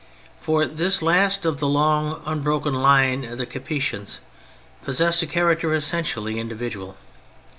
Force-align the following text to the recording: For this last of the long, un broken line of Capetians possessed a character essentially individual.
For 0.39 0.65
this 0.65 1.03
last 1.03 1.45
of 1.45 1.59
the 1.59 1.67
long, 1.67 2.23
un 2.25 2.41
broken 2.41 2.73
line 2.73 3.23
of 3.23 3.37
Capetians 3.49 4.17
possessed 4.83 5.21
a 5.21 5.27
character 5.27 5.75
essentially 5.75 6.39
individual. 6.39 6.97